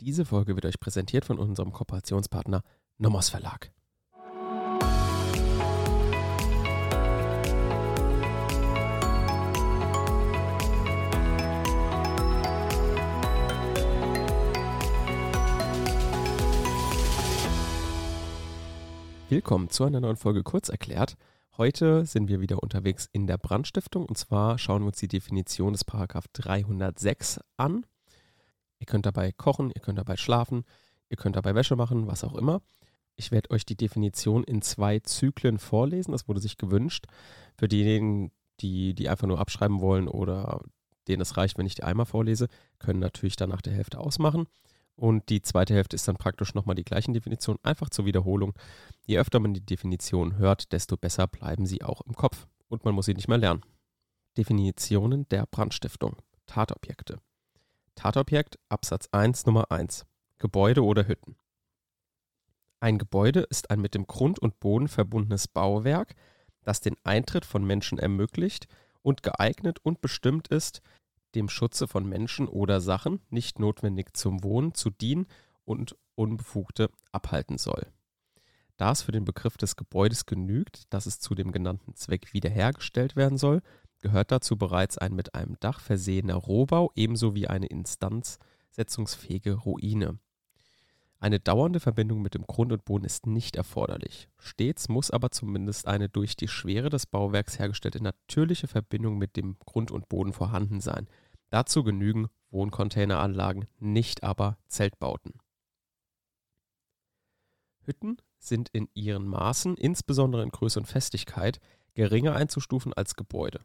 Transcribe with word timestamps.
Diese 0.00 0.24
Folge 0.24 0.54
wird 0.54 0.64
euch 0.64 0.78
präsentiert 0.78 1.24
von 1.24 1.40
unserem 1.40 1.72
Kooperationspartner 1.72 2.62
Nomos 2.98 3.30
Verlag. 3.30 3.72
Willkommen 19.28 19.68
zu 19.68 19.82
einer 19.82 19.98
neuen 19.98 20.16
Folge 20.16 20.44
Kurz 20.44 20.68
erklärt. 20.68 21.16
Heute 21.56 22.06
sind 22.06 22.28
wir 22.28 22.40
wieder 22.40 22.62
unterwegs 22.62 23.08
in 23.10 23.26
der 23.26 23.36
Brandstiftung 23.36 24.06
und 24.06 24.16
zwar 24.16 24.58
schauen 24.58 24.82
wir 24.82 24.86
uns 24.86 24.98
die 24.98 25.08
Definition 25.08 25.72
des 25.72 25.84
Paragraph 25.84 26.26
306 26.34 27.40
an. 27.56 27.84
Ihr 28.78 28.86
könnt 28.86 29.06
dabei 29.06 29.32
kochen, 29.32 29.70
ihr 29.74 29.80
könnt 29.80 29.98
dabei 29.98 30.16
schlafen, 30.16 30.64
ihr 31.08 31.16
könnt 31.16 31.36
dabei 31.36 31.54
Wäsche 31.54 31.76
machen, 31.76 32.06
was 32.06 32.24
auch 32.24 32.34
immer. 32.34 32.62
Ich 33.16 33.32
werde 33.32 33.50
euch 33.50 33.66
die 33.66 33.76
Definition 33.76 34.44
in 34.44 34.62
zwei 34.62 35.00
Zyklen 35.00 35.58
vorlesen. 35.58 36.12
Das 36.12 36.28
wurde 36.28 36.40
sich 36.40 36.56
gewünscht. 36.56 37.06
Für 37.56 37.66
diejenigen, 37.66 38.30
die 38.60 38.94
die 38.94 39.08
einfach 39.08 39.26
nur 39.26 39.40
abschreiben 39.40 39.80
wollen 39.80 40.06
oder 40.06 40.60
denen 41.08 41.22
es 41.22 41.36
reicht, 41.36 41.58
wenn 41.58 41.66
ich 41.66 41.74
die 41.74 41.82
einmal 41.82 42.06
vorlese, 42.06 42.48
können 42.78 43.00
natürlich 43.00 43.36
dann 43.36 43.50
nach 43.50 43.62
der 43.62 43.72
Hälfte 43.72 43.98
ausmachen. 43.98 44.46
Und 44.94 45.28
die 45.28 45.42
zweite 45.42 45.74
Hälfte 45.74 45.96
ist 45.96 46.06
dann 46.08 46.16
praktisch 46.16 46.54
nochmal 46.54 46.74
die 46.74 46.84
gleichen 46.84 47.14
Definitionen, 47.14 47.60
einfach 47.62 47.88
zur 47.88 48.04
Wiederholung. 48.04 48.52
Je 49.06 49.18
öfter 49.18 49.38
man 49.38 49.54
die 49.54 49.64
Definition 49.64 50.36
hört, 50.38 50.72
desto 50.72 50.96
besser 50.96 51.26
bleiben 51.26 51.66
sie 51.66 51.82
auch 51.82 52.00
im 52.02 52.14
Kopf. 52.14 52.46
Und 52.68 52.84
man 52.84 52.94
muss 52.94 53.06
sie 53.06 53.14
nicht 53.14 53.28
mehr 53.28 53.38
lernen. 53.38 53.62
Definitionen 54.36 55.28
der 55.28 55.46
Brandstiftung. 55.46 56.16
Tatobjekte. 56.46 57.20
Tatobjekt 57.98 58.60
Absatz 58.68 59.08
1 59.10 59.46
Nummer 59.46 59.72
1. 59.72 60.06
Gebäude 60.38 60.84
oder 60.84 61.08
Hütten. 61.08 61.34
Ein 62.78 62.96
Gebäude 62.96 63.40
ist 63.40 63.72
ein 63.72 63.80
mit 63.80 63.96
dem 63.96 64.06
Grund 64.06 64.38
und 64.38 64.60
Boden 64.60 64.86
verbundenes 64.86 65.48
Bauwerk, 65.48 66.14
das 66.62 66.80
den 66.80 66.94
Eintritt 67.02 67.44
von 67.44 67.64
Menschen 67.64 67.98
ermöglicht 67.98 68.68
und 69.02 69.24
geeignet 69.24 69.80
und 69.82 70.00
bestimmt 70.00 70.46
ist, 70.46 70.80
dem 71.34 71.48
Schutze 71.48 71.88
von 71.88 72.08
Menschen 72.08 72.46
oder 72.46 72.80
Sachen, 72.80 73.20
nicht 73.30 73.58
notwendig 73.58 74.16
zum 74.16 74.44
Wohnen, 74.44 74.74
zu 74.74 74.90
dienen 74.90 75.26
und 75.64 75.96
Unbefugte 76.14 76.90
abhalten 77.10 77.58
soll. 77.58 77.84
Da 78.76 78.92
es 78.92 79.02
für 79.02 79.10
den 79.10 79.24
Begriff 79.24 79.56
des 79.56 79.74
Gebäudes 79.74 80.24
genügt, 80.24 80.84
dass 80.94 81.06
es 81.06 81.18
zu 81.18 81.34
dem 81.34 81.50
genannten 81.50 81.96
Zweck 81.96 82.32
wiederhergestellt 82.32 83.16
werden 83.16 83.38
soll, 83.38 83.60
gehört 84.00 84.30
dazu 84.30 84.56
bereits 84.56 84.98
ein 84.98 85.14
mit 85.14 85.34
einem 85.34 85.56
Dach 85.60 85.80
versehener 85.80 86.36
Rohbau 86.36 86.90
ebenso 86.94 87.34
wie 87.34 87.48
eine 87.48 87.66
instanzsetzungsfähige 87.66 89.54
Ruine. 89.54 90.18
Eine 91.20 91.40
dauernde 91.40 91.80
Verbindung 91.80 92.22
mit 92.22 92.34
dem 92.34 92.46
Grund 92.46 92.72
und 92.72 92.84
Boden 92.84 93.04
ist 93.04 93.26
nicht 93.26 93.56
erforderlich. 93.56 94.28
Stets 94.38 94.88
muss 94.88 95.10
aber 95.10 95.32
zumindest 95.32 95.88
eine 95.88 96.08
durch 96.08 96.36
die 96.36 96.46
Schwere 96.46 96.90
des 96.90 97.06
Bauwerks 97.06 97.58
hergestellte 97.58 98.00
natürliche 98.00 98.68
Verbindung 98.68 99.18
mit 99.18 99.36
dem 99.36 99.58
Grund 99.58 99.90
und 99.90 100.08
Boden 100.08 100.32
vorhanden 100.32 100.80
sein. 100.80 101.08
Dazu 101.50 101.82
genügen 101.82 102.28
Wohncontaineranlagen, 102.50 103.66
nicht 103.80 104.22
aber 104.22 104.58
Zeltbauten. 104.68 105.34
Hütten 107.82 108.18
sind 108.38 108.68
in 108.68 108.88
ihren 108.94 109.26
Maßen, 109.26 109.76
insbesondere 109.76 110.44
in 110.44 110.50
Größe 110.50 110.78
und 110.78 110.86
Festigkeit, 110.86 111.58
geringer 111.94 112.36
einzustufen 112.36 112.92
als 112.92 113.16
Gebäude. 113.16 113.64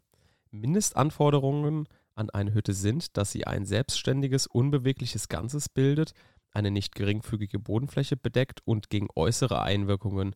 Mindestanforderungen 0.54 1.88
an 2.16 2.30
eine 2.30 2.54
Hütte 2.54 2.74
sind, 2.74 3.18
dass 3.18 3.32
sie 3.32 3.48
ein 3.48 3.66
selbstständiges, 3.66 4.48
unbewegliches 4.48 5.28
Ganzes 5.28 5.68
bildet, 5.68 6.14
eine 6.52 6.72
nicht 6.72 6.94
geringfügige 6.94 7.60
Bodenfläche 7.60 8.16
bedeckt 8.16 8.62
und 8.66 8.90
gegen 8.90 9.08
äußere 9.16 9.62
Einwirkungen 9.62 10.36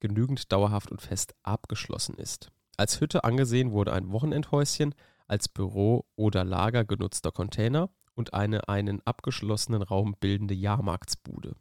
genügend 0.00 0.52
dauerhaft 0.52 0.90
und 0.90 1.00
fest 1.00 1.34
abgeschlossen 1.42 2.16
ist. 2.16 2.50
Als 2.76 3.00
Hütte 3.00 3.24
angesehen 3.24 3.72
wurde 3.72 3.92
ein 3.92 4.12
Wochenendhäuschen, 4.12 4.94
als 5.26 5.48
Büro 5.48 6.04
oder 6.16 6.44
Lager 6.44 6.84
genutzter 6.84 7.32
Container 7.32 7.88
und 8.14 8.34
eine 8.34 8.68
einen 8.68 9.00
abgeschlossenen 9.06 9.82
Raum 9.82 10.14
bildende 10.20 10.54
Jahrmarktsbude. 10.54 11.56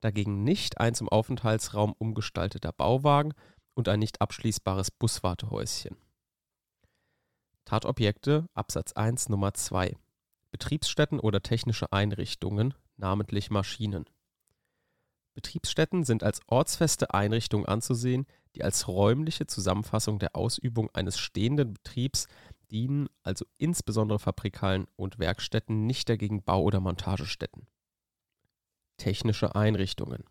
Dagegen 0.00 0.42
nicht 0.44 0.80
ein 0.80 0.94
zum 0.94 1.08
Aufenthaltsraum 1.08 1.94
umgestalteter 1.96 2.72
Bauwagen 2.72 3.34
und 3.74 3.88
ein 3.88 4.00
nicht 4.00 4.20
abschließbares 4.20 4.90
Buswartehäuschen. 4.90 5.96
Tatobjekte 7.70 8.48
Absatz 8.52 8.94
1 8.94 9.28
Nummer 9.28 9.54
2 9.54 9.96
Betriebsstätten 10.50 11.20
oder 11.20 11.40
technische 11.40 11.92
Einrichtungen, 11.92 12.74
namentlich 12.96 13.48
Maschinen. 13.48 14.06
Betriebsstätten 15.34 16.02
sind 16.02 16.24
als 16.24 16.40
ortsfeste 16.48 17.14
Einrichtungen 17.14 17.66
anzusehen, 17.66 18.26
die 18.56 18.64
als 18.64 18.88
räumliche 18.88 19.46
Zusammenfassung 19.46 20.18
der 20.18 20.34
Ausübung 20.34 20.90
eines 20.94 21.16
stehenden 21.16 21.74
Betriebs 21.74 22.26
dienen, 22.72 23.08
also 23.22 23.44
insbesondere 23.56 24.18
Fabrikalen 24.18 24.88
und 24.96 25.20
Werkstätten, 25.20 25.86
nicht 25.86 26.08
dagegen 26.08 26.42
Bau- 26.42 26.64
oder 26.64 26.80
Montagestätten. 26.80 27.68
Technische 28.96 29.54
Einrichtungen. 29.54 30.24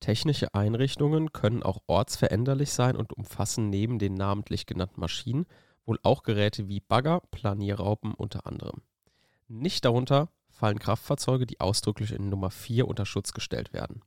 Technische 0.00 0.52
Einrichtungen 0.52 1.32
können 1.32 1.62
auch 1.62 1.78
ortsveränderlich 1.86 2.72
sein 2.72 2.96
und 2.96 3.12
umfassen 3.12 3.70
neben 3.70 4.00
den 4.00 4.14
namentlich 4.14 4.66
genannten 4.66 5.00
Maschinen 5.00 5.46
wohl 5.86 5.98
auch 6.02 6.22
Geräte 6.22 6.68
wie 6.68 6.80
Bagger, 6.80 7.20
Planierraupen 7.30 8.14
unter 8.14 8.46
anderem. 8.46 8.82
Nicht 9.48 9.84
darunter 9.84 10.28
fallen 10.48 10.78
Kraftfahrzeuge, 10.78 11.46
die 11.46 11.60
ausdrücklich 11.60 12.12
in 12.12 12.28
Nummer 12.28 12.50
4 12.50 12.86
unter 12.86 13.06
Schutz 13.06 13.32
gestellt 13.32 13.72
werden. 13.72 14.02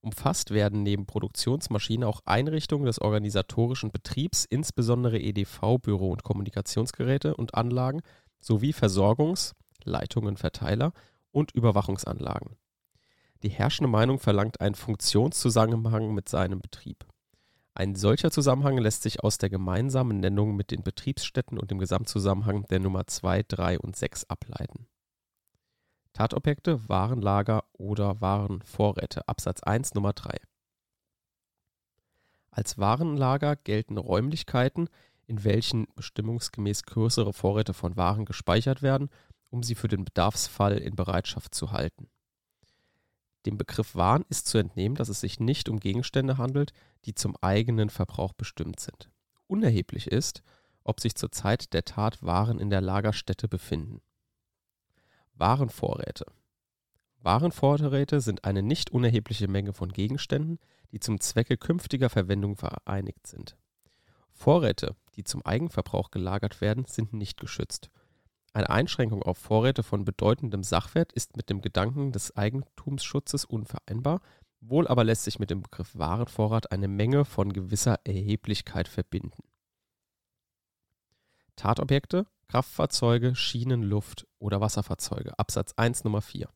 Umfasst 0.00 0.52
werden 0.52 0.84
neben 0.84 1.06
Produktionsmaschinen 1.06 2.04
auch 2.04 2.20
Einrichtungen 2.24 2.86
des 2.86 3.00
organisatorischen 3.00 3.90
Betriebs, 3.90 4.44
insbesondere 4.44 5.18
EDV, 5.18 5.78
Büro- 5.82 6.12
und 6.12 6.22
Kommunikationsgeräte 6.22 7.34
und 7.34 7.54
Anlagen 7.54 8.02
sowie 8.38 8.72
Versorgungs-, 8.72 9.54
Leitungen, 9.82 10.36
Verteiler 10.36 10.92
und 11.32 11.50
Überwachungsanlagen. 11.50 12.56
Die 13.42 13.50
herrschende 13.50 13.90
Meinung 13.90 14.18
verlangt 14.18 14.60
einen 14.60 14.76
Funktionszusammenhang 14.76 16.14
mit 16.14 16.28
seinem 16.28 16.60
Betrieb. 16.60 17.04
Ein 17.78 17.94
solcher 17.94 18.32
Zusammenhang 18.32 18.76
lässt 18.78 19.02
sich 19.02 19.22
aus 19.22 19.38
der 19.38 19.50
gemeinsamen 19.50 20.18
Nennung 20.18 20.56
mit 20.56 20.72
den 20.72 20.82
Betriebsstätten 20.82 21.60
und 21.60 21.70
dem 21.70 21.78
Gesamtzusammenhang 21.78 22.64
der 22.64 22.80
Nummer 22.80 23.06
2, 23.06 23.44
3 23.46 23.78
und 23.78 23.94
6 23.94 24.24
ableiten. 24.24 24.88
Tatobjekte, 26.12 26.88
Warenlager 26.88 27.62
oder 27.74 28.20
Warenvorräte. 28.20 29.28
Absatz 29.28 29.62
1 29.62 29.94
Nummer 29.94 30.12
3. 30.12 30.38
Als 32.50 32.78
Warenlager 32.78 33.54
gelten 33.54 33.96
Räumlichkeiten, 33.96 34.88
in 35.28 35.44
welchen 35.44 35.86
bestimmungsgemäß 35.94 36.82
größere 36.82 37.32
Vorräte 37.32 37.74
von 37.74 37.96
Waren 37.96 38.24
gespeichert 38.24 38.82
werden, 38.82 39.08
um 39.50 39.62
sie 39.62 39.76
für 39.76 39.86
den 39.86 40.04
Bedarfsfall 40.04 40.78
in 40.78 40.96
Bereitschaft 40.96 41.54
zu 41.54 41.70
halten. 41.70 42.10
Dem 43.46 43.56
Begriff 43.56 43.94
Waren 43.94 44.24
ist 44.28 44.46
zu 44.46 44.58
entnehmen, 44.58 44.96
dass 44.96 45.08
es 45.08 45.20
sich 45.20 45.40
nicht 45.40 45.68
um 45.68 45.80
Gegenstände 45.80 46.38
handelt, 46.38 46.72
die 47.04 47.14
zum 47.14 47.36
eigenen 47.40 47.90
Verbrauch 47.90 48.32
bestimmt 48.32 48.80
sind. 48.80 49.10
Unerheblich 49.46 50.08
ist, 50.08 50.42
ob 50.84 51.00
sich 51.00 51.14
zur 51.14 51.30
Zeit 51.30 51.72
der 51.72 51.84
Tat 51.84 52.22
Waren 52.22 52.58
in 52.58 52.70
der 52.70 52.80
Lagerstätte 52.80 53.48
befinden. 53.48 54.00
Warenvorräte. 55.34 56.26
Warenvorräte 57.20 58.20
sind 58.20 58.44
eine 58.44 58.62
nicht 58.62 58.90
unerhebliche 58.90 59.48
Menge 59.48 59.72
von 59.72 59.92
Gegenständen, 59.92 60.58
die 60.92 61.00
zum 61.00 61.20
Zwecke 61.20 61.56
künftiger 61.56 62.10
Verwendung 62.10 62.56
vereinigt 62.56 63.26
sind. 63.26 63.56
Vorräte, 64.32 64.94
die 65.16 65.24
zum 65.24 65.44
Eigenverbrauch 65.44 66.10
gelagert 66.10 66.60
werden, 66.60 66.84
sind 66.86 67.12
nicht 67.12 67.38
geschützt. 67.38 67.90
Eine 68.52 68.70
Einschränkung 68.70 69.22
auf 69.22 69.38
Vorräte 69.38 69.82
von 69.82 70.04
bedeutendem 70.04 70.62
Sachwert 70.62 71.12
ist 71.12 71.36
mit 71.36 71.50
dem 71.50 71.60
Gedanken 71.60 72.12
des 72.12 72.36
Eigentumsschutzes 72.36 73.44
unvereinbar, 73.44 74.20
wohl 74.60 74.88
aber 74.88 75.04
lässt 75.04 75.24
sich 75.24 75.38
mit 75.38 75.50
dem 75.50 75.62
Begriff 75.62 75.96
Warenvorrat 75.96 76.72
eine 76.72 76.88
Menge 76.88 77.24
von 77.24 77.52
gewisser 77.52 78.00
Erheblichkeit 78.04 78.88
verbinden. 78.88 79.42
Tatobjekte 81.56 82.26
Kraftfahrzeuge, 82.48 83.34
Schienen, 83.34 83.82
Luft- 83.82 84.26
oder 84.38 84.60
Wasserfahrzeuge. 84.62 85.38
Absatz 85.38 85.74
1 85.76 86.04
Nummer 86.04 86.22
4. 86.22 86.48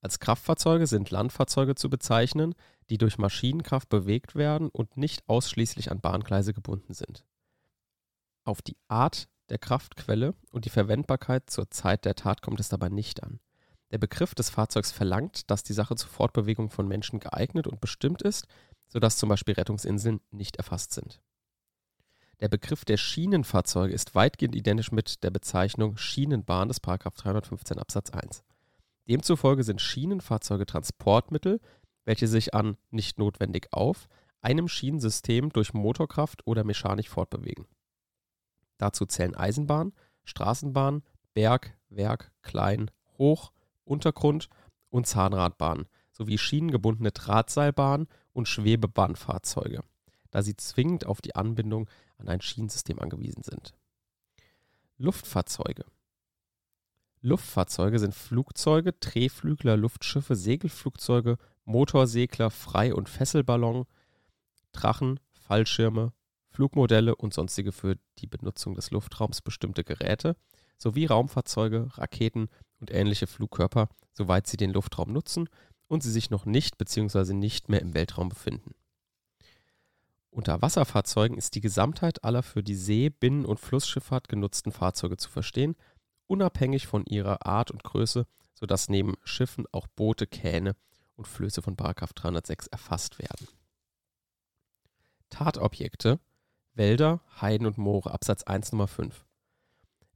Als 0.00 0.18
Kraftfahrzeuge 0.18 0.88
sind 0.88 1.12
Landfahrzeuge 1.12 1.76
zu 1.76 1.88
bezeichnen, 1.88 2.56
die 2.90 2.98
durch 2.98 3.16
Maschinenkraft 3.16 3.88
bewegt 3.88 4.34
werden 4.34 4.68
und 4.68 4.96
nicht 4.96 5.28
ausschließlich 5.28 5.92
an 5.92 6.00
Bahngleise 6.00 6.52
gebunden 6.52 6.94
sind. 6.94 7.24
Auf 8.44 8.60
die 8.60 8.76
Art 8.88 9.28
der 9.48 9.58
Kraftquelle 9.58 10.34
und 10.50 10.64
die 10.64 10.70
Verwendbarkeit 10.70 11.50
zur 11.50 11.70
Zeit 11.70 12.04
der 12.04 12.14
Tat 12.14 12.42
kommt 12.42 12.60
es 12.60 12.68
dabei 12.68 12.88
nicht 12.88 13.22
an. 13.22 13.40
Der 13.90 13.98
Begriff 13.98 14.34
des 14.34 14.48
Fahrzeugs 14.48 14.90
verlangt, 14.90 15.50
dass 15.50 15.62
die 15.62 15.74
Sache 15.74 15.96
zur 15.96 16.08
Fortbewegung 16.08 16.70
von 16.70 16.88
Menschen 16.88 17.20
geeignet 17.20 17.66
und 17.66 17.80
bestimmt 17.80 18.22
ist, 18.22 18.46
sodass 18.88 19.18
zum 19.18 19.28
Beispiel 19.28 19.54
Rettungsinseln 19.54 20.20
nicht 20.30 20.56
erfasst 20.56 20.92
sind. 20.92 21.20
Der 22.40 22.48
Begriff 22.48 22.84
der 22.84 22.96
Schienenfahrzeuge 22.96 23.92
ist 23.94 24.14
weitgehend 24.14 24.56
identisch 24.56 24.90
mit 24.90 25.22
der 25.22 25.30
Bezeichnung 25.30 25.96
Schienenbahn 25.96 26.68
des 26.68 26.80
315 26.80 27.78
Absatz 27.78 28.10
1. 28.10 28.42
Demzufolge 29.08 29.62
sind 29.62 29.80
Schienenfahrzeuge 29.80 30.66
Transportmittel, 30.66 31.60
welche 32.04 32.26
sich 32.26 32.54
an 32.54 32.76
nicht 32.90 33.18
notwendig 33.18 33.68
auf 33.72 34.08
einem 34.40 34.68
Schienensystem 34.68 35.50
durch 35.50 35.72
Motorkraft 35.72 36.46
oder 36.46 36.64
Mechanik 36.64 37.08
fortbewegen. 37.08 37.66
Dazu 38.82 39.06
zählen 39.06 39.36
Eisenbahn, 39.36 39.92
Straßenbahn, 40.24 41.04
Berg, 41.34 41.78
Werk, 41.88 42.32
Klein, 42.42 42.90
Hoch, 43.16 43.52
Untergrund 43.84 44.48
und 44.90 45.06
Zahnradbahn 45.06 45.86
sowie 46.10 46.36
schienengebundene 46.36 47.12
Drahtseilbahn 47.12 48.08
und 48.32 48.48
Schwebebahnfahrzeuge, 48.48 49.84
da 50.32 50.42
sie 50.42 50.56
zwingend 50.56 51.06
auf 51.06 51.20
die 51.20 51.36
Anbindung 51.36 51.88
an 52.18 52.28
ein 52.28 52.40
Schienensystem 52.40 52.98
angewiesen 52.98 53.44
sind. 53.44 53.72
Luftfahrzeuge 54.98 55.84
Luftfahrzeuge 57.20 58.00
sind 58.00 58.16
Flugzeuge, 58.16 58.94
Drehflügler, 58.94 59.76
Luftschiffe, 59.76 60.34
Segelflugzeuge, 60.34 61.38
Motorsegler, 61.66 62.50
Frei- 62.50 62.94
und 62.94 63.08
Fesselballon, 63.08 63.86
Drachen, 64.72 65.20
Fallschirme, 65.30 66.12
Flugmodelle 66.52 67.16
und 67.16 67.32
sonstige 67.32 67.72
für 67.72 67.96
die 68.18 68.26
Benutzung 68.26 68.74
des 68.74 68.90
Luftraums 68.90 69.40
bestimmte 69.40 69.84
Geräte 69.84 70.36
sowie 70.76 71.06
Raumfahrzeuge, 71.06 71.88
Raketen 71.96 72.48
und 72.80 72.90
ähnliche 72.90 73.26
Flugkörper, 73.26 73.88
soweit 74.12 74.46
sie 74.46 74.56
den 74.56 74.72
Luftraum 74.72 75.12
nutzen 75.12 75.48
und 75.88 76.02
sie 76.02 76.10
sich 76.10 76.30
noch 76.30 76.44
nicht 76.44 76.76
bzw. 76.76 77.32
nicht 77.32 77.68
mehr 77.68 77.80
im 77.80 77.94
Weltraum 77.94 78.28
befinden. 78.28 78.74
Unter 80.30 80.62
Wasserfahrzeugen 80.62 81.36
ist 81.36 81.54
die 81.54 81.60
Gesamtheit 81.60 82.24
aller 82.24 82.42
für 82.42 82.62
die 82.62 82.74
See-, 82.74 83.10
Binnen- 83.10 83.44
und 83.44 83.60
Flussschifffahrt 83.60 84.28
genutzten 84.28 84.72
Fahrzeuge 84.72 85.18
zu 85.18 85.30
verstehen, 85.30 85.76
unabhängig 86.26 86.86
von 86.86 87.04
ihrer 87.04 87.46
Art 87.46 87.70
und 87.70 87.84
Größe, 87.84 88.26
sodass 88.54 88.88
neben 88.88 89.14
Schiffen 89.24 89.66
auch 89.72 89.86
Boote, 89.88 90.26
Kähne 90.26 90.74
und 91.16 91.28
Flöße 91.28 91.60
von 91.62 91.76
306 91.76 92.66
erfasst 92.68 93.18
werden. 93.18 93.46
Tatobjekte 95.28 96.18
Wälder, 96.74 97.20
Heiden 97.40 97.66
und 97.66 97.76
Moore, 97.76 98.12
Absatz 98.12 98.44
1 98.44 98.72
Nummer 98.72 98.88
5. 98.88 99.26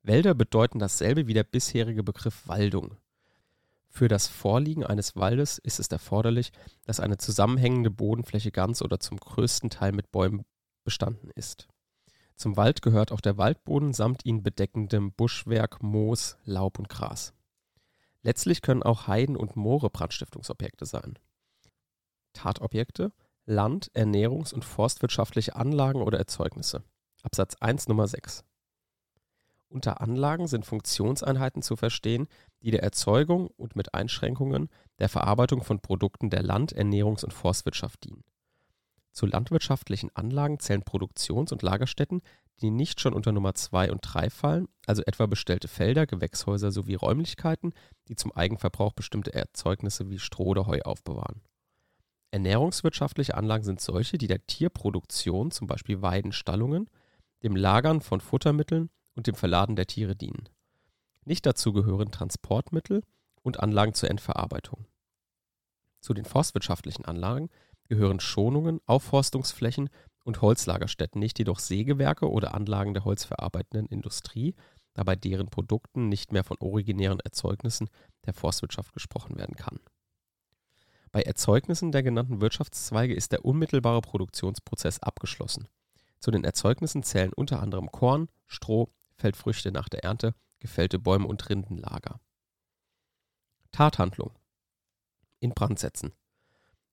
Wälder 0.03 0.35
bedeuten 0.35 0.79
dasselbe 0.79 1.27
wie 1.27 1.35
der 1.35 1.45
bisherige 1.45 2.03
Begriff 2.03 2.49
Waldung. 2.49 2.97
Für 3.91 4.09
das 4.09 4.27
Vorliegen 4.27 4.85
eines 4.85 5.17
Waldes 5.17 5.59
ist 5.59 5.81
es 5.81 5.89
erforderlich, 5.89 6.53
dass 6.85 7.01
eine 7.01 7.19
zusammenhängende 7.19 7.91
Bodenfläche 7.91 8.53
ganz 8.53 8.81
oder 8.81 9.01
zum 9.01 9.19
größten 9.19 9.69
Teil 9.69 9.93
mit 9.93 10.11
Bäumen 10.13 10.47
bestanden 10.83 11.31
ist. 11.35 11.69
Zum 12.37 12.57
Wald 12.57 12.81
gehört 12.81 13.13
auch 13.13 13.21
der 13.21 13.37
Waldboden 13.37 13.93
samt 13.93 14.25
ihn 14.25 14.43
bedeckendem 14.43 15.13
Buschwerk, 15.13 15.83
Moos, 15.83 16.39
Laub 16.45 16.79
und 16.79 16.89
Gras. 16.89 17.35
Letztlich 18.23 18.63
können 18.63 18.83
auch 18.83 19.07
Heiden 19.07 19.37
und 19.37 19.57
Moore 19.57 19.91
Brandstiftungsobjekte 19.91 20.87
sein. 20.87 21.19
Tatobjekte 22.33 23.13
Land-, 23.49 23.93
Ernährungs- 23.95 24.53
und 24.53 24.65
forstwirtschaftliche 24.65 25.55
Anlagen 25.55 26.03
oder 26.03 26.19
Erzeugnisse. 26.19 26.83
Absatz 27.23 27.55
1 27.61 27.87
Nummer 27.87 28.09
6. 28.09 28.45
Unter 29.69 30.01
Anlagen 30.01 30.49
sind 30.49 30.67
Funktionseinheiten 30.67 31.63
zu 31.63 31.77
verstehen, 31.77 32.27
die 32.63 32.73
der 32.73 32.83
Erzeugung 32.83 33.47
und 33.57 33.77
mit 33.77 33.95
Einschränkungen 33.95 34.69
der 34.99 35.09
Verarbeitung 35.09 35.63
von 35.63 35.79
Produkten 35.79 36.29
der 36.29 36.43
Land-, 36.43 36.77
Ernährungs- 36.77 37.25
und 37.25 37.33
Forstwirtschaft 37.33 38.03
dienen. 38.05 38.25
Zu 39.13 39.27
landwirtschaftlichen 39.27 40.11
Anlagen 40.15 40.59
zählen 40.59 40.83
Produktions- 40.83 41.53
und 41.53 41.63
Lagerstätten, 41.63 42.23
die 42.61 42.71
nicht 42.71 43.01
schon 43.01 43.15
unter 43.15 43.31
Nummer 43.31 43.55
2 43.55 43.93
und 43.93 44.01
3 44.03 44.29
fallen, 44.29 44.69
also 44.87 45.03
etwa 45.03 45.27
bestellte 45.27 45.69
Felder, 45.69 46.07
Gewächshäuser 46.07 46.73
sowie 46.73 46.97
Räumlichkeiten, 46.97 47.75
die 48.09 48.17
zum 48.17 48.33
Eigenverbrauch 48.33 48.93
bestimmte 48.93 49.33
Erzeugnisse 49.33 50.11
wie 50.11 50.19
Stroh 50.19 50.47
oder 50.47 50.67
Heu 50.67 50.81
aufbewahren. 50.83 51.43
Ernährungswirtschaftliche 52.37 53.35
Anlagen 53.35 53.65
sind 53.65 53.81
solche, 53.81 54.19
die 54.19 54.27
der 54.27 54.47
Tierproduktion, 54.47 55.51
zum 55.51 55.67
Beispiel 55.67 56.03
Weiden, 56.03 56.33
Stallungen, 56.33 56.91
dem 57.43 57.57
Lagern 57.57 58.03
von 58.03 58.21
Futtermitteln 58.21 58.91
und 59.15 59.27
dem 59.27 59.35
Verladen 59.35 59.75
der 59.75 59.87
Tiere 59.87 60.15
dienen. 60.15 60.47
Nicht 61.25 61.47
dazu 61.47 61.73
gehören 61.73 62.11
Transportmittel 62.11 63.03
und 63.43 63.61
Anlagen 63.61 63.95
zur 63.95 64.11
Endverarbeitung. 64.11 64.85
Zu 66.03 66.13
den 66.13 66.27
forstwirtschaftlichen 66.27 67.07
Anlagen 67.07 67.49
gehören 67.89 68.21
Schonungen, 68.21 68.81
Aufforstungsflächen 68.85 69.89
und 70.25 70.43
Holzlagerstätten, 70.43 71.19
nicht 71.19 71.39
jedoch 71.39 71.59
Sägewerke 71.59 72.31
oder 72.31 72.53
Anlagen 72.53 72.93
der 72.93 73.07
holzverarbeitenden 73.07 73.87
Industrie, 73.87 74.55
da 74.93 75.05
bei 75.05 75.17
deren 75.17 75.47
Produkten 75.47 76.11
nicht 76.11 76.33
mehr 76.33 76.45
von 76.45 76.59
originären 76.61 77.21
Erzeugnissen 77.21 77.89
der 78.27 78.35
Forstwirtschaft 78.35 78.93
gesprochen 78.93 79.39
werden 79.39 79.57
kann. 79.57 79.81
Bei 81.17 81.23
Erzeugnissen 81.23 81.93
der 81.93 82.03
genannten 82.03 82.43
Wirtschaftszweige 82.43 83.15
ist 83.15 83.33
der 83.33 83.43
unmittelbare 83.43 84.03
Produktionsprozess 84.03 85.01
abgeschlossen. 85.01 85.67
Zu 86.21 86.31
den 86.31 86.45
Erzeugnissen 86.45 87.03
zählen 87.03 87.33
unter 87.33 87.63
anderem 87.63 87.91
Korn, 87.91 88.29
Stroh, 88.47 88.93
Feldfrüchte 89.15 89.73
nach 89.73 89.89
der 89.89 90.05
Ernte, 90.05 90.35
gefällte 90.59 90.99
Bäume 90.99 91.27
und 91.27 91.49
Rindenlager. 91.49 92.21
Tathandlung. 93.73 94.39
In 95.41 95.55
Brandsätzen. 95.55 96.13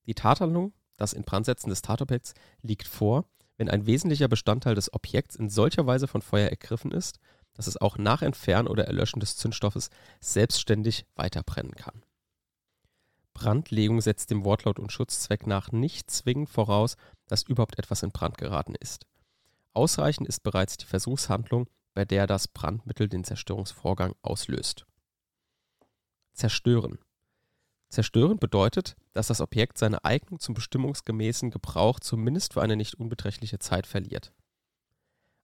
Die 0.06 0.14
Tathandlung, 0.14 0.72
das 0.96 1.12
Inbrandsetzen 1.12 1.68
des 1.68 1.82
Tatobjekts, 1.82 2.32
liegt 2.62 2.88
vor, 2.88 3.26
wenn 3.58 3.68
ein 3.68 3.84
wesentlicher 3.84 4.28
Bestandteil 4.28 4.74
des 4.74 4.90
Objekts 4.94 5.36
in 5.36 5.50
solcher 5.50 5.86
Weise 5.86 6.08
von 6.08 6.22
Feuer 6.22 6.48
ergriffen 6.48 6.92
ist, 6.92 7.18
dass 7.52 7.66
es 7.66 7.76
auch 7.76 7.98
nach 7.98 8.22
Entfernen 8.22 8.68
oder 8.68 8.86
Erlöschen 8.86 9.20
des 9.20 9.36
Zündstoffes 9.36 9.90
selbstständig 10.20 11.04
weiterbrennen 11.14 11.74
kann. 11.74 12.02
Brandlegung 13.34 14.00
setzt 14.00 14.30
dem 14.30 14.44
Wortlaut 14.44 14.78
und 14.78 14.92
Schutzzweck 14.92 15.46
nach 15.46 15.72
nicht 15.72 16.10
zwingend 16.10 16.48
voraus, 16.48 16.96
dass 17.26 17.42
überhaupt 17.42 17.78
etwas 17.78 18.02
in 18.02 18.10
Brand 18.10 18.38
geraten 18.38 18.74
ist. 18.76 19.06
Ausreichend 19.74 20.28
ist 20.28 20.42
bereits 20.42 20.76
die 20.76 20.86
Versuchshandlung, 20.86 21.68
bei 21.94 22.04
der 22.04 22.26
das 22.26 22.48
Brandmittel 22.48 23.08
den 23.08 23.24
Zerstörungsvorgang 23.24 24.14
auslöst. 24.22 24.86
Zerstören. 26.32 26.98
Zerstören 27.88 28.38
bedeutet, 28.38 28.96
dass 29.12 29.28
das 29.28 29.40
Objekt 29.40 29.78
seine 29.78 30.04
Eignung 30.04 30.40
zum 30.40 30.54
bestimmungsgemäßen 30.54 31.50
Gebrauch 31.50 32.00
zumindest 32.00 32.54
für 32.54 32.62
eine 32.62 32.76
nicht 32.76 32.94
unbeträchtliche 32.94 33.58
Zeit 33.58 33.86
verliert. 33.86 34.32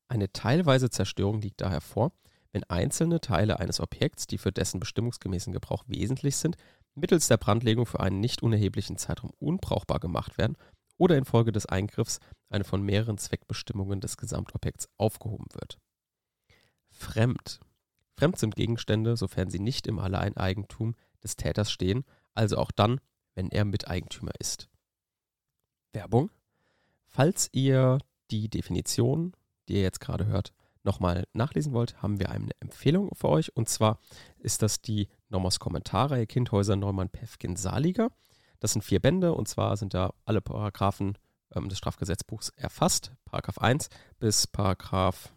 Eine 0.09 0.33
teilweise 0.33 0.91
Zerstörung 0.91 1.41
liegt 1.41 1.61
daher 1.61 1.81
vor, 1.81 2.13
wenn 2.53 2.65
einzelne 2.65 3.21
Teile 3.21 3.61
eines 3.61 3.79
Objekts, 3.79 4.27
die 4.27 4.39
für 4.39 4.51
dessen 4.51 4.81
bestimmungsgemäßen 4.81 5.53
Gebrauch 5.53 5.85
wesentlich 5.87 6.37
sind, 6.37 6.57
mittels 6.95 7.29
der 7.29 7.37
Brandlegung 7.37 7.87
für 7.87 8.01
einen 8.01 8.21
nicht 8.21 8.43
unerheblichen 8.43 8.97
Zeitraum 8.97 9.31
unbrauchbar 9.39 10.01
gemacht 10.01 10.39
werden 10.39 10.57
oder 10.97 11.17
infolge 11.17 11.53
des 11.53 11.67
Eingriffs 11.67 12.21
eine 12.49 12.65
von 12.65 12.83
mehreren 12.83 13.19
Zweckbestimmungen 13.19 14.01
des 14.01 14.17
Gesamtobjekts 14.17 14.89
aufgehoben 14.97 15.47
wird. 15.55 15.79
Fremd. 16.91 17.61
Fremd 18.17 18.39
sind 18.39 18.55
Gegenstände, 18.55 19.17
sofern 19.17 19.51
sie 19.51 19.61
nicht 19.61 19.87
im 19.87 19.99
Alleineigentum 19.99 20.95
des 21.23 21.37
Täters 21.37 21.71
stehen, 21.73 22.05
also 22.35 22.59
auch 22.59 22.71
dann, 22.71 23.01
wenn 23.35 23.51
er 23.51 23.65
Miteigentümer 23.65 24.33
ist. 24.39 24.69
Werbung. 25.93 26.31
Falls 27.07 27.49
ihr 27.53 27.99
die 28.31 28.49
Definition, 28.49 29.33
die 29.69 29.75
ihr 29.75 29.83
jetzt 29.83 30.01
gerade 30.01 30.27
hört, 30.27 30.53
nochmal 30.83 31.25
nachlesen 31.33 31.73
wollt, 31.73 32.03
haben 32.03 32.19
wir 32.19 32.31
eine 32.31 32.51
Empfehlung 32.61 33.11
für 33.15 33.29
euch. 33.29 33.55
Und 33.57 33.69
zwar 33.69 33.99
ist 34.39 34.63
das 34.63 34.81
die 34.81 35.09
Nomos 35.29 35.59
Kommentarreihe 35.61 36.27
Kindhäuser 36.27 36.77
Neumann 36.77 37.11
Pefkin 37.11 37.57
Saliger. 37.57 38.11
Das 38.61 38.73
sind 38.73 38.83
vier 38.83 39.01
Bände 39.01 39.35
und 39.35 39.49
zwar 39.49 39.77
sind 39.77 39.95
da 39.95 40.13
alle 40.25 40.41
Paragraphen 40.41 41.17
ähm, 41.55 41.69
des 41.69 41.79
Strafgesetzbuchs 41.79 42.51
erfasst, 42.51 43.13
Paragraph 43.25 43.59
1 43.59 43.89
bis 44.19 44.47
Paragraph 44.47 45.33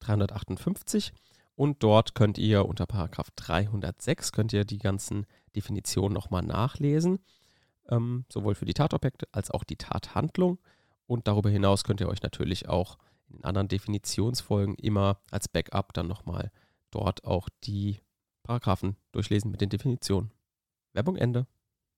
358. 0.00 1.12
Und 1.54 1.82
dort 1.82 2.14
könnt 2.14 2.38
ihr 2.38 2.66
unter 2.66 2.86
Paragraph 2.86 3.30
306 3.36 4.32
könnt 4.32 4.52
ihr 4.52 4.64
die 4.64 4.78
ganzen 4.78 5.26
Definitionen 5.54 6.14
nochmal 6.14 6.42
nachlesen, 6.42 7.20
ähm, 7.88 8.24
sowohl 8.32 8.54
für 8.54 8.64
die 8.64 8.74
Tatobjekte 8.74 9.28
als 9.32 9.50
auch 9.50 9.64
die 9.64 9.76
Tathandlung. 9.76 10.58
Und 11.06 11.28
darüber 11.28 11.50
hinaus 11.50 11.84
könnt 11.84 12.00
ihr 12.00 12.08
euch 12.08 12.22
natürlich 12.22 12.68
auch 12.68 12.96
in 13.34 13.44
anderen 13.44 13.68
Definitionsfolgen 13.68 14.74
immer 14.76 15.20
als 15.30 15.48
Backup 15.48 15.92
dann 15.92 16.08
nochmal 16.08 16.50
dort 16.90 17.24
auch 17.24 17.48
die 17.64 18.00
Paragraphen 18.42 18.96
durchlesen 19.12 19.50
mit 19.50 19.60
den 19.60 19.68
Definitionen. 19.68 20.32
Werbung 20.92 21.16
Ende. 21.16 21.46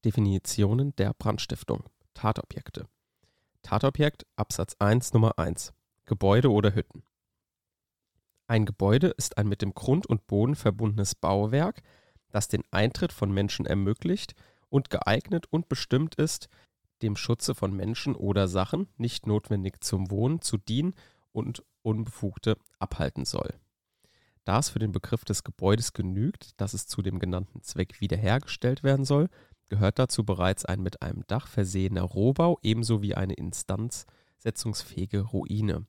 Definitionen 0.04 0.94
der 0.96 1.14
Brandstiftung. 1.14 1.84
Tatobjekte. 2.12 2.86
Tatobjekt 3.62 4.26
Absatz 4.36 4.76
1 4.78 5.14
Nummer 5.14 5.38
1. 5.38 5.72
Gebäude 6.04 6.50
oder 6.50 6.74
Hütten. 6.74 7.02
Ein 8.46 8.66
Gebäude 8.66 9.08
ist 9.08 9.38
ein 9.38 9.48
mit 9.48 9.62
dem 9.62 9.72
Grund 9.72 10.06
und 10.06 10.26
Boden 10.26 10.54
verbundenes 10.54 11.14
Bauwerk, 11.14 11.82
das 12.30 12.48
den 12.48 12.62
Eintritt 12.70 13.12
von 13.12 13.32
Menschen 13.32 13.64
ermöglicht 13.64 14.34
und 14.68 14.90
geeignet 14.90 15.46
und 15.50 15.68
bestimmt 15.68 16.16
ist, 16.16 16.48
dem 17.00 17.16
Schutze 17.16 17.54
von 17.54 17.74
Menschen 17.74 18.14
oder 18.14 18.48
Sachen, 18.48 18.88
nicht 18.96 19.26
notwendig 19.26 19.82
zum 19.82 20.10
Wohnen, 20.10 20.42
zu 20.42 20.58
dienen 20.58 20.94
und 21.34 21.62
Unbefugte 21.82 22.56
abhalten 22.78 23.26
soll. 23.26 23.54
Da 24.44 24.58
es 24.58 24.70
für 24.70 24.78
den 24.78 24.92
Begriff 24.92 25.24
des 25.24 25.42
Gebäudes 25.42 25.92
genügt, 25.92 26.60
dass 26.60 26.74
es 26.74 26.86
zu 26.86 27.02
dem 27.02 27.18
genannten 27.18 27.62
Zweck 27.62 28.00
wiederhergestellt 28.00 28.82
werden 28.82 29.04
soll, 29.04 29.28
gehört 29.68 29.98
dazu 29.98 30.24
bereits 30.24 30.64
ein 30.64 30.82
mit 30.82 31.02
einem 31.02 31.24
Dach 31.26 31.48
versehener 31.48 32.02
Rohbau 32.02 32.58
ebenso 32.62 33.02
wie 33.02 33.14
eine 33.14 33.34
instanzsetzungsfähige 33.34 35.20
Ruine. 35.20 35.86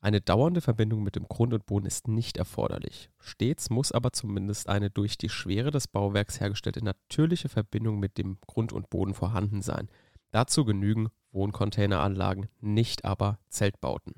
Eine 0.00 0.20
dauernde 0.20 0.60
Verbindung 0.60 1.02
mit 1.02 1.16
dem 1.16 1.26
Grund 1.26 1.52
und 1.52 1.66
Boden 1.66 1.86
ist 1.86 2.06
nicht 2.06 2.36
erforderlich. 2.36 3.10
Stets 3.18 3.68
muss 3.68 3.90
aber 3.90 4.12
zumindest 4.12 4.68
eine 4.68 4.90
durch 4.90 5.18
die 5.18 5.28
Schwere 5.28 5.72
des 5.72 5.88
Bauwerks 5.88 6.38
hergestellte 6.38 6.84
natürliche 6.84 7.48
Verbindung 7.48 7.98
mit 7.98 8.16
dem 8.16 8.38
Grund 8.46 8.72
und 8.72 8.90
Boden 8.90 9.12
vorhanden 9.12 9.60
sein. 9.60 9.88
Dazu 10.30 10.64
genügen 10.64 11.08
Wohncontaineranlagen, 11.32 12.46
nicht 12.60 13.04
aber 13.04 13.40
Zeltbauten. 13.48 14.14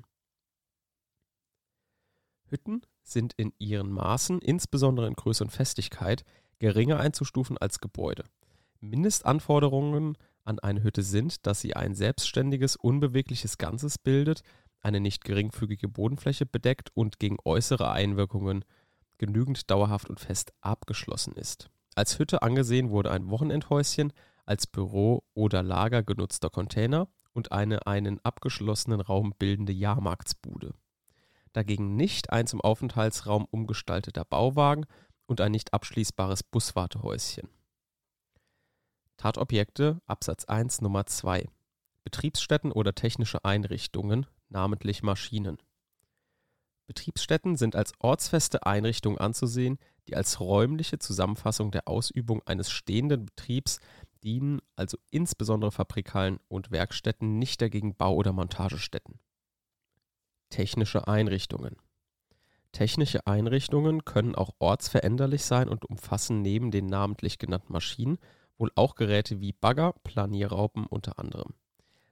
Hütten 2.51 2.81
sind 3.03 3.33
in 3.33 3.53
ihren 3.57 3.91
Maßen, 3.91 4.39
insbesondere 4.39 5.07
in 5.07 5.13
Größe 5.13 5.43
und 5.43 5.49
Festigkeit, 5.49 6.23
geringer 6.59 6.99
einzustufen 6.99 7.57
als 7.57 7.79
Gebäude. 7.79 8.25
Mindestanforderungen 8.79 10.17
an 10.43 10.59
eine 10.59 10.83
Hütte 10.83 11.03
sind, 11.03 11.45
dass 11.47 11.61
sie 11.61 11.75
ein 11.75 11.95
selbstständiges, 11.95 12.75
unbewegliches 12.75 13.57
Ganzes 13.57 13.97
bildet, 13.97 14.41
eine 14.81 14.99
nicht 14.99 15.23
geringfügige 15.23 15.87
Bodenfläche 15.87 16.45
bedeckt 16.45 16.89
und 16.93 17.19
gegen 17.19 17.37
äußere 17.45 17.91
Einwirkungen 17.91 18.65
genügend 19.17 19.69
dauerhaft 19.69 20.09
und 20.09 20.19
fest 20.19 20.51
abgeschlossen 20.61 21.33
ist. 21.33 21.69
Als 21.93 22.17
Hütte 22.17 22.41
angesehen 22.41 22.89
wurde 22.89 23.11
ein 23.11 23.29
Wochenendhäuschen, 23.29 24.13
als 24.45 24.65
Büro 24.65 25.23
oder 25.33 25.61
Lager 25.61 26.01
genutzter 26.03 26.49
Container 26.49 27.07
und 27.33 27.51
eine 27.51 27.85
einen 27.85 28.19
abgeschlossenen 28.23 28.99
Raum 28.99 29.33
bildende 29.37 29.73
Jahrmarktsbude. 29.73 30.73
Dagegen 31.53 31.95
nicht 31.95 32.31
ein 32.31 32.47
zum 32.47 32.61
Aufenthaltsraum 32.61 33.45
umgestalteter 33.49 34.25
Bauwagen 34.25 34.85
und 35.25 35.41
ein 35.41 35.51
nicht 35.51 35.73
abschließbares 35.73 36.43
Buswartehäuschen. 36.43 37.49
Tatobjekte 39.17 40.01
Absatz 40.05 40.45
1 40.45 40.81
Nummer 40.81 41.05
2 41.05 41.47
Betriebsstätten 42.03 42.71
oder 42.71 42.95
technische 42.95 43.45
Einrichtungen, 43.45 44.25
namentlich 44.49 45.03
Maschinen. 45.03 45.57
Betriebsstätten 46.87 47.55
sind 47.55 47.75
als 47.75 47.93
ortsfeste 47.99 48.65
Einrichtungen 48.65 49.19
anzusehen, 49.19 49.77
die 50.07 50.15
als 50.15 50.39
räumliche 50.39 50.99
Zusammenfassung 50.99 51.71
der 51.71 51.87
Ausübung 51.87 52.41
eines 52.45 52.71
stehenden 52.71 53.25
Betriebs 53.27 53.79
dienen, 54.23 54.61
also 54.75 54.97
insbesondere 55.09 55.71
Fabrikhallen 55.71 56.39
und 56.47 56.71
Werkstätten, 56.71 57.37
nicht 57.39 57.61
dagegen 57.61 57.95
Bau- 57.95 58.15
oder 58.15 58.33
Montagestätten. 58.33 59.19
Technische 60.51 61.07
Einrichtungen. 61.07 61.77
Technische 62.71 63.25
Einrichtungen 63.25 64.05
können 64.05 64.35
auch 64.35 64.51
ortsveränderlich 64.59 65.43
sein 65.43 65.67
und 65.67 65.85
umfassen 65.85 66.41
neben 66.41 66.69
den 66.69 66.85
namentlich 66.85 67.39
genannten 67.39 67.73
Maschinen 67.73 68.19
wohl 68.57 68.71
auch 68.75 68.95
Geräte 68.95 69.41
wie 69.41 69.53
Bagger, 69.53 69.93
Planierraupen 70.03 70.85
unter 70.85 71.17
anderem. 71.17 71.55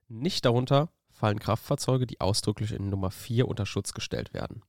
Nicht 0.08 0.46
darunter 0.46 0.90
fallen 1.10 1.40
Kraftfahrzeuge, 1.40 2.08
die 2.08 2.22
ausdrücklich 2.22 2.72
in 2.72 2.90
Nummer 2.90 3.12
4 3.12 3.48
unter 3.48 3.66
Schutz 3.66 3.94
gestellt 3.94 4.34
werden. 4.34 4.64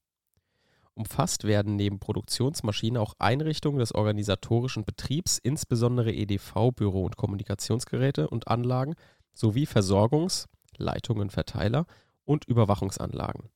Umfasst 0.94 1.44
werden 1.44 1.76
neben 1.76 1.98
Produktionsmaschinen 2.00 3.00
auch 3.00 3.14
Einrichtungen 3.18 3.78
des 3.78 3.94
organisatorischen 3.94 4.84
Betriebs, 4.84 5.38
insbesondere 5.38 6.12
EDV, 6.12 6.72
Büro- 6.74 7.04
und 7.04 7.16
Kommunikationsgeräte 7.16 8.28
und 8.28 8.48
Anlagen 8.48 8.94
sowie 9.32 9.64
Versorgungs-, 9.64 10.46
Leitungen, 10.76 11.30
Verteiler 11.30 11.86
und 12.24 12.44
Überwachungsanlagen. 12.44 13.48